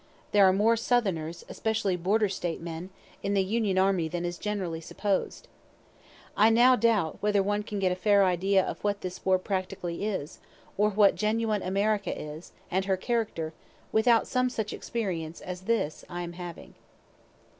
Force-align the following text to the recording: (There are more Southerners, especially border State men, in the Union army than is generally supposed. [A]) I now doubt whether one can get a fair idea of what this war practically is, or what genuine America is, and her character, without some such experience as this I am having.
(There 0.31 0.47
are 0.47 0.51
more 0.51 0.75
Southerners, 0.75 1.45
especially 1.47 1.95
border 1.95 2.27
State 2.27 2.59
men, 2.59 2.89
in 3.21 3.35
the 3.35 3.43
Union 3.43 3.77
army 3.77 4.07
than 4.07 4.25
is 4.25 4.39
generally 4.39 4.81
supposed. 4.81 5.47
[A]) 6.35 6.45
I 6.45 6.49
now 6.49 6.75
doubt 6.75 7.17
whether 7.21 7.43
one 7.43 7.61
can 7.61 7.77
get 7.77 7.91
a 7.91 7.95
fair 7.95 8.25
idea 8.25 8.65
of 8.65 8.83
what 8.83 9.01
this 9.01 9.23
war 9.23 9.37
practically 9.37 10.03
is, 10.07 10.39
or 10.75 10.89
what 10.89 11.13
genuine 11.13 11.61
America 11.61 12.19
is, 12.19 12.51
and 12.71 12.85
her 12.85 12.97
character, 12.97 13.53
without 13.91 14.25
some 14.25 14.49
such 14.49 14.73
experience 14.73 15.39
as 15.39 15.61
this 15.69 16.03
I 16.09 16.23
am 16.23 16.33
having. 16.33 16.73